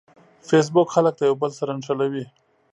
[0.47, 2.25] فېسبوک خلک د یوه بل سره نښلوي.